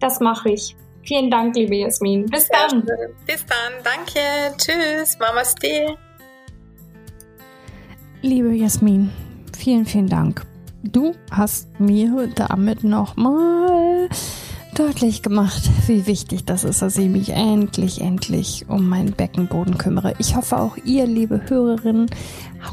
[0.00, 0.74] Das mache ich.
[1.04, 2.26] Vielen Dank, liebe Jasmin.
[2.26, 2.86] Bis dann.
[3.26, 3.72] Bis dann.
[3.82, 4.56] Danke.
[4.56, 5.18] Tschüss.
[5.18, 5.96] Namaste.
[8.24, 9.10] Liebe Jasmin,
[9.56, 10.46] vielen, vielen Dank.
[10.84, 14.08] Du hast mir damit nochmal
[14.76, 20.14] deutlich gemacht, wie wichtig das ist, dass ich mich endlich, endlich um meinen Beckenboden kümmere.
[20.18, 22.06] Ich hoffe auch ihr, liebe Hörerinnen,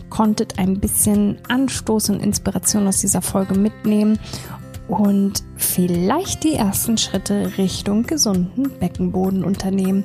[0.10, 4.20] konntet ein bisschen Anstoß und Inspiration aus dieser Folge mitnehmen
[4.90, 10.04] und vielleicht die ersten Schritte Richtung gesunden Beckenboden unternehmen.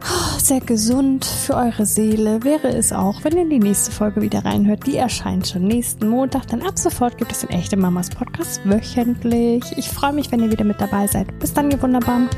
[0.00, 4.44] Ah, sehr gesund für eure Seele wäre es auch, wenn ihr die nächste Folge wieder
[4.44, 4.86] reinhört.
[4.86, 6.46] Die erscheint schon nächsten Montag.
[6.48, 9.64] Denn ab sofort gibt es den Echte Mamas Podcast wöchentlich.
[9.76, 11.36] Ich freue mich, wenn ihr wieder mit dabei seid.
[11.40, 12.28] Bis dann, ihr Wunderbaren.